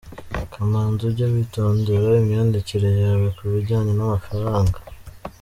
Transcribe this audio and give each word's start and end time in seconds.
Kamanzi 0.53 1.01
ujye 1.09 1.25
witondera 1.33 2.07
imyandikire 2.21 2.89
yawe 3.03 3.27
ku 3.35 3.43
bijyanye 3.51 3.91
n'amafaranga. 3.95 4.77